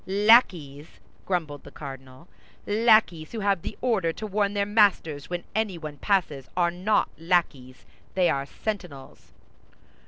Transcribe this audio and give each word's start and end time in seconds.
"Lackeys?" 0.07 0.99
grumbled 1.27 1.63
the 1.63 1.69
cardinal. 1.69 2.27
"Lackeys 2.65 3.33
who 3.33 3.41
have 3.41 3.61
the 3.61 3.77
order 3.81 4.11
to 4.11 4.25
warn 4.25 4.55
their 4.55 4.65
masters 4.65 5.29
when 5.29 5.43
anyone 5.53 5.97
passes 5.97 6.49
are 6.57 6.71
not 6.71 7.09
lackeys, 7.19 7.85
they 8.15 8.27
are 8.27 8.47
sentinels." 8.47 9.31